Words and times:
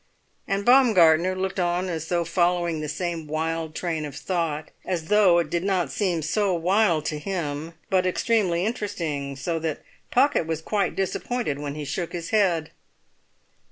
And 0.47 0.65
Baumgartner 0.65 1.35
looked 1.35 1.59
on 1.59 1.87
as 1.87 2.07
though 2.07 2.25
following 2.25 2.81
the 2.81 2.89
same 2.89 3.27
wild 3.27 3.75
train 3.75 4.03
of 4.03 4.15
thought, 4.15 4.71
as 4.83 5.09
though 5.09 5.37
it 5.37 5.51
did 5.51 5.63
not 5.63 5.91
seem 5.91 6.23
so 6.23 6.55
wild 6.55 7.05
to 7.05 7.19
him, 7.19 7.75
but 7.91 8.07
extremely 8.07 8.65
interesting; 8.65 9.35
so 9.35 9.59
that 9.59 9.83
Pocket 10.09 10.47
was 10.47 10.59
quite 10.59 10.95
disappointed 10.95 11.59
when 11.59 11.75
he 11.75 11.85
shook 11.85 12.13
his 12.13 12.31
head. 12.31 12.71